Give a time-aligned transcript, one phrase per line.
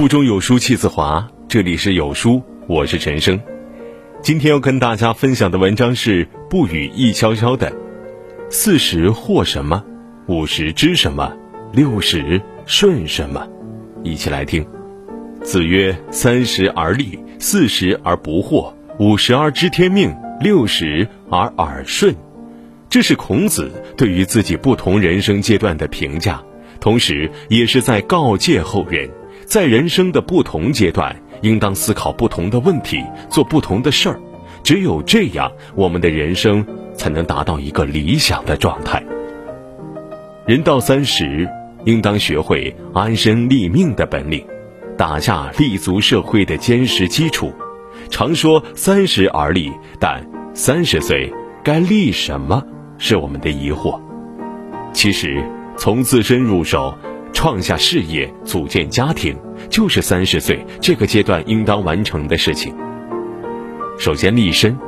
[0.00, 3.38] 腹中有书气自华，这里是有书，我是陈生。
[4.22, 7.70] 今天要跟大家分享的文章是“不语易悄悄”的。
[8.48, 9.84] 四十或什么，
[10.26, 11.36] 五十知什么，
[11.74, 13.46] 六十顺什么？
[14.02, 14.66] 一起来听。
[15.42, 22.16] 子曰：“三十而立，四十而不惑，五十而知天命，六十而耳顺。”
[22.88, 26.42] 这是孔子对于自己不同人生阶段的评价，
[26.80, 29.10] 同时也是在告诫后人，
[29.50, 34.20] 在人生的不同阶段，应当思考不同的问题，做不同的事儿。
[34.62, 36.64] 只有这样，我们的人生
[36.94, 39.04] 才能达到一个理想的状态。
[40.46, 41.48] 人到三十，
[41.84, 44.46] 应当学会安身立命的本领，
[44.96, 47.52] 打下立足社会的坚实基础。
[48.08, 51.28] 常说三十而立，但三十岁
[51.64, 52.62] 该立什么？
[52.98, 54.00] 是我们的疑惑。
[54.92, 55.42] 其实，
[55.76, 56.94] 从自身入手，
[57.32, 59.36] 创下事业、组建家庭，
[59.68, 62.74] 就是三十岁这个阶段应当完成的事情。
[63.98, 64.72] 首先立身，《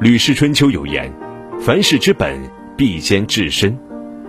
[0.00, 1.12] 吕氏春秋》有言
[1.60, 2.38] ：“凡事之本，
[2.76, 3.76] 必先治身。”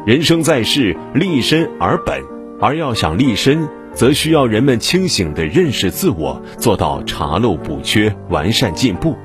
[0.06, 2.22] 人生在世，立身而本，
[2.62, 9.16] 而要想立身，则需要人们清醒地认识自我，做到查漏补缺、完善进步。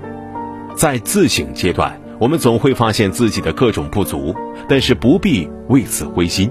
[0.75, 1.98] 在自省阶段。
[2.20, 4.33] 我们总会发现自己的各种不足，
[4.69, 6.48] 但是不必为此灰心。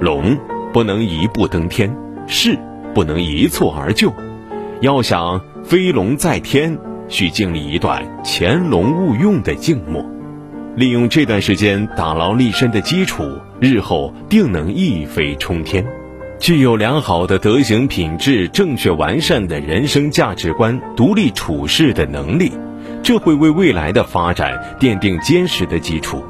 [0.00, 0.34] 龙
[0.72, 1.94] 不能一步登天，
[2.26, 2.58] 事
[2.94, 4.12] 不能一蹴而就。
[4.80, 10.04] 要想飞龙在天，需经历一段潜龙勿用的静默。
[10.74, 13.22] 利用这段时间打牢立身的基础，
[13.60, 15.86] 日后定能一飞冲天。
[16.38, 22.50] 具有良好的德行品质、正确完善的人生价值观、独立处事的能力。
[23.02, 26.24] 这会为未来的发展奠定坚实的基础。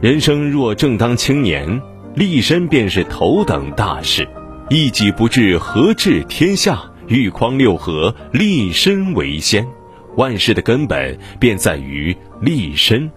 [0.00, 1.80] 人生若正当青年，
[2.18, 4.28] 立身便是头等大事。
[4.68, 6.82] 一己不治，何治天下？
[7.06, 9.64] 欲匡六合，立身为先。
[10.16, 13.08] 万事的根本便在于立身。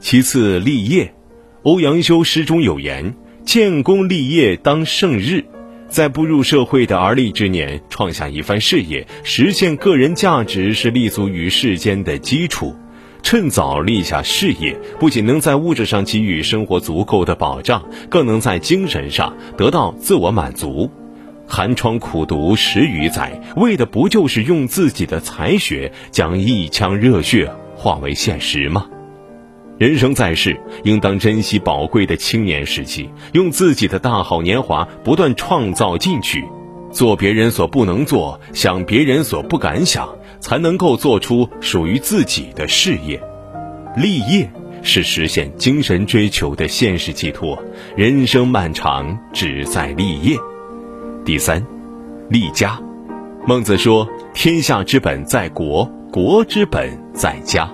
[0.00, 1.14] 其次，立业。
[1.62, 3.14] 欧阳修诗中有言
[3.46, 5.44] ：“建功立业当胜日。”
[5.86, 12.74] 在步入社会的而立之年，创下一番事业，实现个人价值，是立足于世间的基础。
[13.22, 20.90] 趁早立下事业，不仅能在物质上给予生活足够的保障，更能在精神上得到自我满足。
[21.46, 28.86] 寒窗苦读十余载，为的不就是用自己的才学，将一腔热血化为现实吗？
[29.76, 36.44] 人生在世，应当珍惜宝贵的青年时期，用自己的大好年华不断创造进取，
[36.92, 40.08] 做别人所不能做，想别人所不敢想，
[40.40, 43.22] 才能够做出属于自己的事业。
[43.96, 44.50] 立业
[44.82, 47.62] 是实现精神追求的现实寄托。
[47.96, 50.36] 人生漫长，只在立业。
[51.24, 51.64] 第三，
[52.28, 52.80] 立家。
[53.46, 57.70] 孟子说：“天下之本在国，国之本在家。”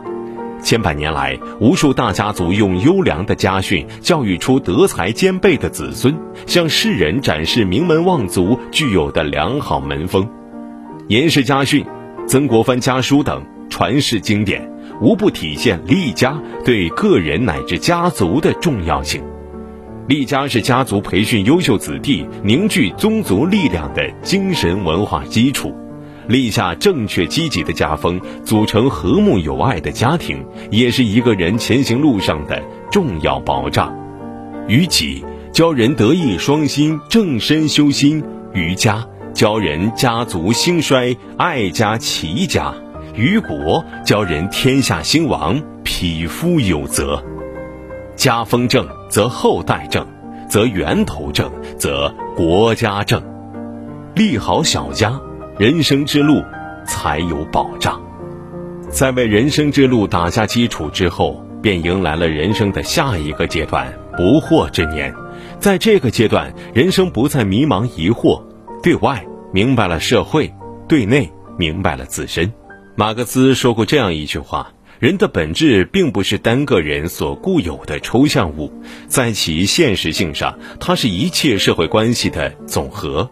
[0.62, 6.16] 千百年来，无数大家族用优良的家训教育出德才兼备的子孙，
[6.47, 10.28] 向世人展示名门望族具有的良好门风。
[11.09, 11.84] 颜氏家训、
[12.26, 14.69] 曾国藩家书等传世经典，
[15.00, 19.22] 无不体现立家对个人乃至家族的重要性。
[20.09, 25.72] 立家是家族培训优秀子弟、凝聚宗族力量的精神文化基础。
[26.26, 32.60] 立下正确积极的家风，组成和睦有爱的家庭，也是一个人前行路上的
[32.91, 33.97] 重要保障。
[34.66, 38.20] 于己，教人德艺双馨，正身修心；
[38.53, 42.72] 于家，教人家族兴衰，爱家齐家；
[43.14, 47.22] 于国，教人天下兴亡，匹夫有责。
[48.14, 50.06] 家风正，则后代正；
[50.48, 53.22] 则源头正，则国家正。
[54.14, 55.20] 立好小家。
[55.58, 56.42] 人生之路
[56.86, 58.00] 才有保障，
[58.88, 65.14] 在为人生之路打下基础之后，便迎来了人生的下一个阶段——不惑之年。
[65.58, 68.42] 在这个阶段，人生不再迷茫疑惑，
[68.86, 70.54] 对外明白了社会，
[70.86, 71.28] 对内
[71.59, 72.53] 明白了自身。
[72.94, 78.72] 马克思说过这样一句话：“人的本质并不是单个人所固有的抽象物，
[79.09, 83.28] 在其现实性上，它是一切社会关系的总和。”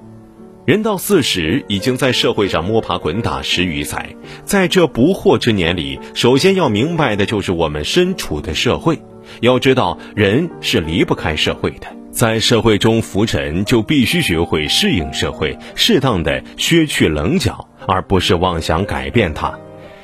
[0.67, 9.01] 人到四十，已经在社会上摸爬滚打十余载，在这不惑之年里，首先要明白的就是我们身处的社会。
[9.41, 19.53] 要知道，人是离不开社会的，在社会中浮沉，就必须学会适应社会，适当的削去棱角，而不是妄想改变它。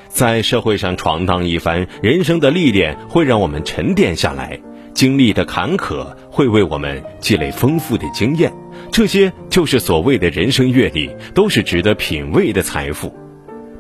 [0.09, 4.59] 在社会上闯荡一番，人生的历练会让我们沉淀下来。
[4.93, 8.53] 经历的坎坷会为我们积累丰富的经验，
[8.91, 13.15] 这些就是所谓的人生阅历，都是值得品味的财富。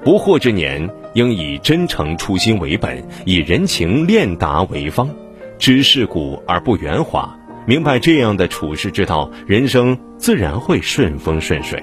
[0.04, 5.10] 不惑之年，应以真诚初心为本，以人情练达为方，
[5.58, 7.36] 知世故而不圆滑。
[7.70, 11.80] 明白这样的处世之道，人生自然会顺风顺水。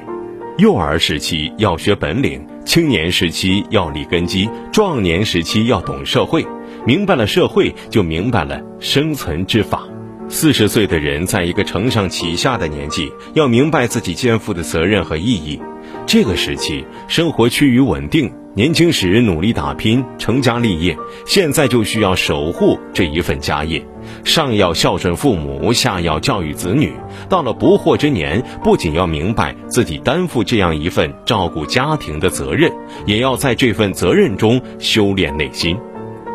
[0.58, 6.46] 幼儿时期要学本领，青年时期要立根基，壮年时期要懂社会。
[6.86, 9.88] 明白了社会，就明白了生存之法。
[10.28, 15.58] 四十岁的人，在一个承上启下的年纪，要明白自己肩负的责任和意义。
[16.06, 18.30] 这个时期，生活趋于稳定。
[18.56, 20.98] 年轻时努力打拼，成家立业，
[21.28, 23.86] 现在就需要守护这一份家业。
[24.28, 26.94] 上要孝顺父母，下要教育子女。
[27.30, 32.72] 到了不惑之年，不仅要明白自己担负这样一份照顾家庭的责任，
[33.06, 35.76] 也要在这份责任中修炼内心。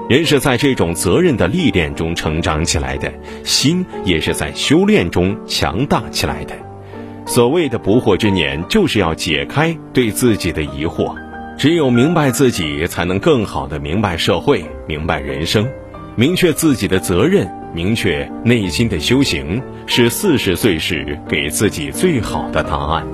[0.09, 3.13] 人是在这种责任的历练中成长起来的，
[3.45, 6.55] 心也是在修炼中强大起来的。
[7.27, 11.15] 所谓的不惑之年，就是要解开对自己的疑惑。
[11.57, 15.69] 只有明白自己，才能更好的明白社会，明白人生。
[16.17, 23.07] 明确自己的责任，明确内心的修行，是四十岁时给自己最好的答案。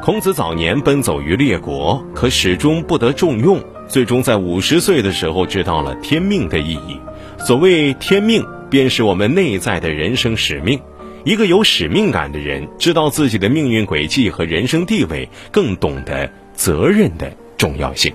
[0.00, 7.00] 孔子早年奔走于列国，可始终不得重用，最终在五十岁的时候知道了天命的意义。
[7.38, 10.80] 所谓天命，便是我们内在的人生使命。
[11.24, 18.14] 一个有使命感的人，知道自己的命运轨迹和人生地位，更懂得责任的重要性。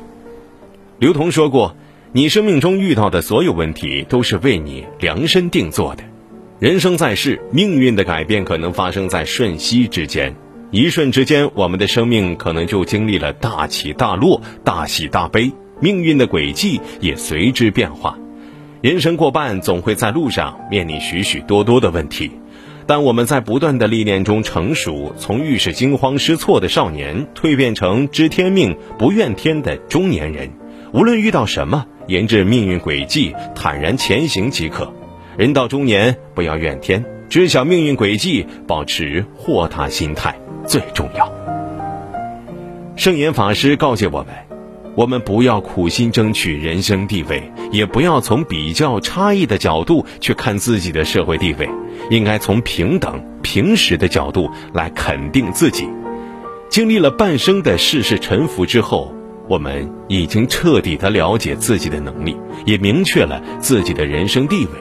[0.99, 1.75] 刘同说过。
[2.13, 6.03] 你生命中遇到的所有问题，都是为你量身定做的。
[6.59, 10.35] 人生在世，命运的改变可能发生在瞬息之间，
[10.71, 18.17] 一瞬之间，我们的生命可能就经历了大起大落、大喜大悲，命运的轨迹也随之变化。
[18.81, 22.29] 人生过半，总会在路上面临许许多多的问题，
[22.87, 30.51] 但我们在不断的历练中成熟，从遇事惊慌失措的少年，蜕变成知天命不怨天的中年人。
[30.93, 34.93] 无论遇到什么，沿着命运轨迹坦然前行即可。
[35.37, 40.37] 人到中年，不要怨天，知晓命运轨迹，保持豁达心态
[40.67, 41.31] 最重要。
[42.97, 44.27] 圣严法师告诫我们：
[44.93, 51.69] 我们不要苦心争取人生地位，也不要从比较差异的角度去看自己的社会地位，
[52.09, 55.87] 应该从平等平实的角度来肯定自己。
[56.69, 59.15] 经历了半生的世事沉浮之后。
[59.49, 64.71] 我们已经彻底的了解自己的能力，也明确了自己的人生地位。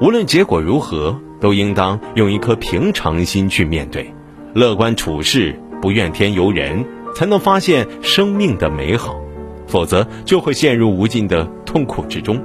[0.00, 4.12] 无论结果如何，都应当用一颗平常心去面对，
[4.54, 6.84] 乐观处事，不怨天尤人，
[7.14, 9.20] 才能发现生命的美好。
[9.66, 12.42] 否则，就会陷入无尽的痛苦之中。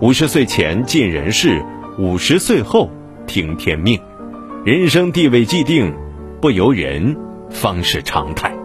[0.00, 1.62] 五十岁前尽人事，
[1.98, 2.90] 五十岁后
[3.26, 4.00] 听天命。
[4.64, 5.92] 人生地位既定，
[6.40, 7.16] 不由人，
[7.50, 8.57] 方是常态。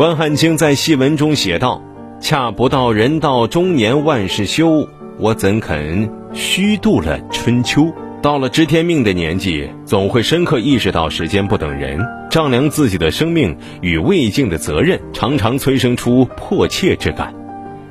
[0.00, 1.82] 关汉卿在戏文中写道
[2.22, 4.88] ：“恰不到人到中年万事休，
[5.18, 7.92] 我怎肯虚度了春秋？
[8.22, 12.00] 到了知天命的年纪，总会深刻意识到时间不等人，
[12.30, 17.34] 丈量自己的生命与未尽的责任，常常催生出迫切之感。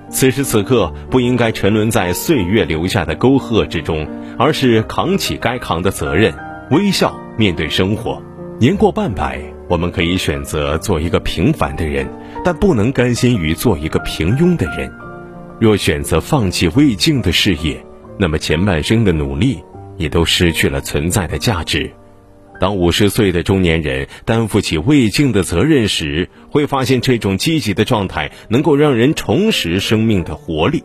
[0.10, 6.34] 此时此刻，不应该沉沦在岁月留下的沟壑之中，而是扛起该扛的责任，
[6.72, 8.20] 微笑面对生活。
[8.60, 9.40] 年过半百。”
[9.70, 12.10] 我们可以选择做一个平凡的人，
[12.44, 14.92] 但不能甘心于做一个平庸的人。
[15.60, 17.86] 若选择放弃未尽的事业，
[18.18, 19.64] 那么前半生的努力
[19.96, 21.92] 也都失去了存在的价值。
[22.60, 30.84] 当五十岁的中年人担负起未尽的责任时，会发现这种积极的状态能够让人重拾生命的活力。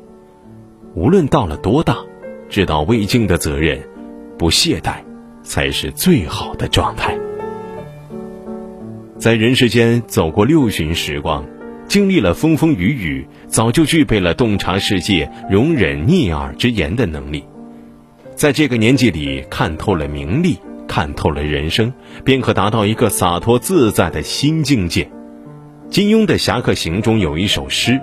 [0.94, 1.96] 无论到了多大，
[2.50, 3.82] 知道未尽的责任，
[4.38, 4.96] 不懈怠，
[5.42, 7.18] 才是最好的状态。
[9.16, 11.46] 在人世间走过六旬时光，
[11.86, 17.44] 经历了风风雨雨，早就具备了洞察世界、容忍逆耳之言的能力。
[18.34, 21.92] 在这个年纪里，看透了名利，看透了人生，
[22.24, 25.08] 便可达到一个洒脱自在的新境界。
[25.88, 28.00] 金庸的《侠客行》中有一首诗：“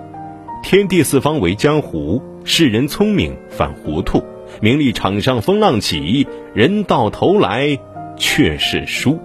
[0.64, 4.24] 天地四方为江湖，世人聪明反糊涂，
[4.62, 7.78] 名利场上风浪起，人到头来
[8.16, 9.20] 却是输。”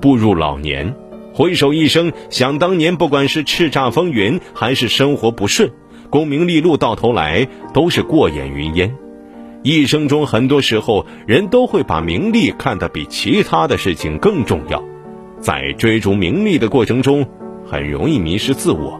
[0.00, 0.94] 步入老年，
[1.34, 5.70] 回首一生，想当年，不管是叱咤风云，还是生活不顺，
[6.08, 8.94] 功名利禄，到头来都是过眼云烟。
[9.62, 14.82] 一生中，很多时候，人都会把名利看得比其他的事情更重要，
[15.38, 17.26] 在追逐名利的过程中，
[17.66, 18.98] 很容易迷失自我。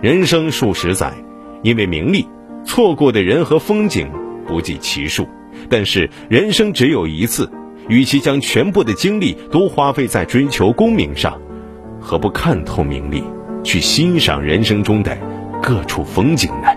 [0.00, 1.14] 人生数十载，
[1.62, 2.26] 因为名利，
[2.64, 4.10] 错过的人和风景
[4.48, 5.28] 不计其数。
[5.68, 7.48] 但是人生只有一次，
[7.88, 11.40] 与其将全部的精力都花费在追求功名上，
[12.00, 13.22] 何不看透名利，
[13.62, 15.16] 去欣赏人生中的
[15.62, 16.68] 各处风景呢？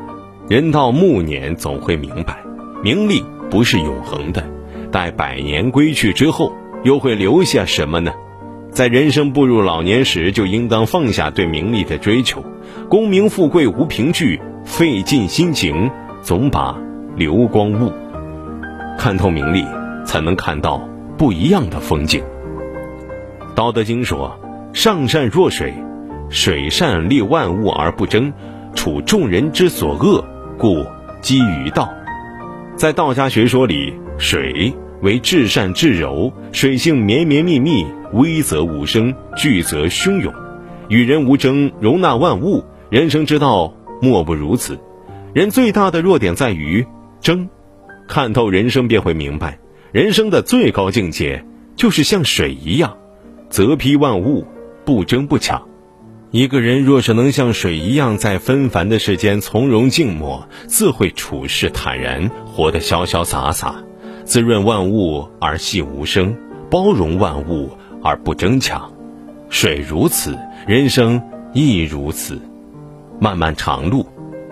[0.47, 2.37] 人到暮年总会明白，
[2.83, 4.43] 名利不是永恒的，
[4.91, 8.11] 待百年归去之后，又会留下什么呢？
[8.71, 12.43] 在人生步入老年时，就应当放下对名利的追求，
[12.89, 15.89] 功名富贵无凭据，费尽心情
[16.21, 16.77] 总把
[17.15, 17.91] 流光误。
[18.97, 19.65] 看透名利，
[20.05, 22.23] 才能看到不一样的风景。
[23.55, 24.37] 道德经说
[24.73, 25.73] ：“上善若水，
[26.29, 28.33] 水善利万物而不争，
[28.75, 30.23] 处众人之所恶，
[30.57, 30.85] 故
[31.21, 31.89] 几于道。”
[32.75, 40.33] 在道家学说里，水为至善至柔，水性绵绵密密，微则无声，聚则汹涌，
[40.89, 42.63] 与人无争，容纳万物。
[42.89, 44.77] 人生之道莫不如此。
[45.33, 46.85] 人最大的弱点在于
[47.21, 47.47] 争。
[48.07, 49.57] 看透人生，便会明白，
[49.95, 51.45] 人生的最高境界
[51.77, 52.97] 就是像水一样，
[53.49, 54.45] 泽披万物，
[54.83, 55.69] 不争不抢。
[56.31, 63.73] 一个人若是能像水一样，在纷繁的世间从容静默，自会处事坦然，活得潇潇洒洒，
[64.25, 66.35] 滋润万物而细无声，
[66.69, 67.71] 包容万物
[68.03, 68.91] 而不争抢。
[69.47, 70.37] 水如此，
[70.67, 71.21] 人生
[71.53, 72.37] 亦如此。
[73.17, 74.05] 漫漫长路，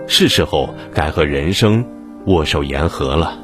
[0.07, 1.85] 是时候该和人生
[2.27, 3.42] 握手言和了。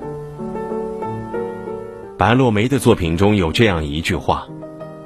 [2.20, 4.46] 白落梅的作品中有这样一句话：“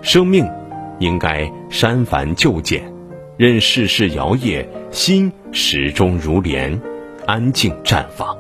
[0.02, 0.50] 生命
[0.98, 2.92] 应该删繁就简，
[3.38, 6.82] 任世事摇曳，心始终如莲，
[7.28, 8.36] 安静绽放。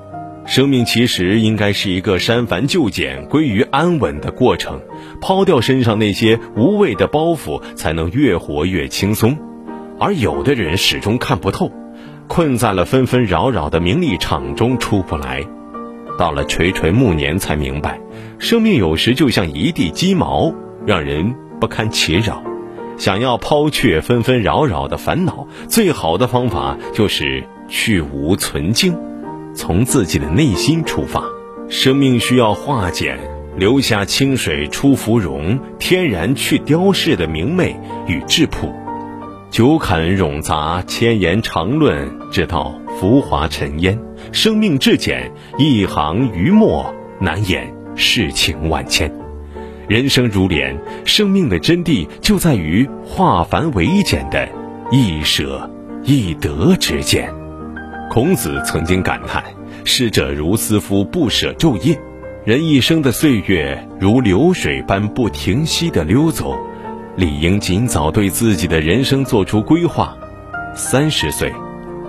[0.47, 4.81] 生命其实应该是一个删繁就简、归于安稳的过程，
[5.21, 9.37] 抛掉身上那些无谓的包袱，才能越活越轻松。
[9.99, 11.71] 而有的人始终看不透，
[12.27, 15.45] 困在了纷纷扰扰的名利场中出不来。”
[16.17, 17.99] 到了垂垂暮年，才明白，
[18.39, 20.53] 生命有时就像一地鸡毛，
[20.85, 22.43] 让人不堪其扰。
[22.97, 28.95] 想要抛却纷纷扰扰的烦恼，最好的方法就是去无存精，
[29.55, 31.23] 从自己的内心出发。
[31.69, 33.17] 生命需要化简，
[33.57, 37.75] 留下清水出芙蓉，天然去雕饰的明媚
[38.07, 38.71] 与质朴。
[39.53, 43.95] 久啃冗杂，千言长论，直到浮华尘烟。
[44.31, 49.13] 生命至简，一行余墨难掩世情万千。
[49.87, 54.49] 人生如莲，生命的真谛就在于化繁为简的
[54.89, 55.69] 易舍
[56.01, 57.31] 易得之间。
[58.09, 59.43] 孔子曾经感叹
[59.85, 61.95] ：“逝者如斯夫，不舍昼夜。”
[62.43, 66.57] 人一生的岁月如流水般不停息地溜走，
[67.15, 70.17] 理应尽早对自己的人生做出规划。
[70.75, 71.53] 三十岁。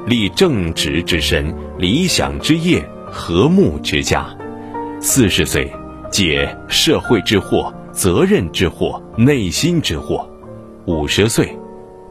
[0.07, 4.27] 立正直之身，理想之业，和睦之家。
[5.01, 5.73] 四十岁，
[6.11, 10.29] 解社会之祸，责任之祸，内心之祸。
[10.85, 11.57] 五十岁，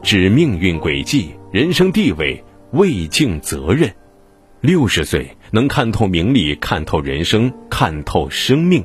[0.02, 3.88] 指命运轨迹，人生地位，未尽责任。
[4.60, 8.84] 六十岁，能看透名利，看透人生，看透生命。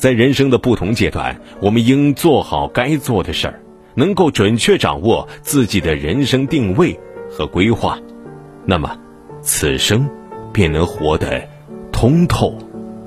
[0.00, 3.60] 在人生的不同阶段，我们应做好该做的事儿，
[3.94, 6.98] 能够准确掌握自己的人生定位
[7.30, 7.98] 和规划。
[8.64, 8.96] 那么，
[9.42, 10.08] 此生
[10.54, 11.46] 便能活得
[11.92, 12.56] 通透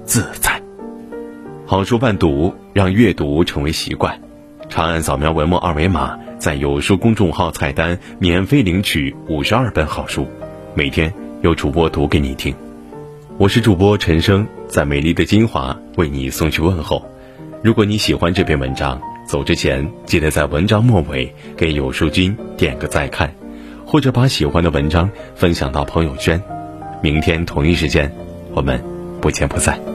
[0.03, 0.61] 自在。
[1.65, 4.21] 好书伴读，让阅读成为习惯。
[4.69, 10.27] 长按扫描文末二维码，在有书公众号菜单免费领取五十二本好书，
[10.75, 12.53] 每天有主播读给你听。
[13.39, 17.03] 我是主播陈生，在美丽的金华为你送去问候。
[17.63, 23.33] 如果你喜欢这篇文章，走之前记得在文章末尾给有书君点个再看。
[23.85, 26.41] 或者把喜欢的文章分享到朋友圈，
[27.01, 28.11] 明天同一时间，
[28.53, 28.81] 我们
[29.19, 29.92] 不见不散。